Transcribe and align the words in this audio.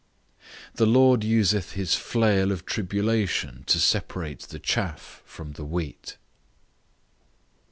The 0.73 0.87
Lord 0.87 1.23
useth 1.23 1.73
his 1.73 1.93
flail 1.93 2.51
of 2.51 2.65
tribulation 2.65 3.63
to 3.67 3.79
separate 3.79 4.39
the 4.39 4.57
chaff 4.57 5.21
from 5.25 5.51
the 5.51 5.63
wheat. 5.65 6.17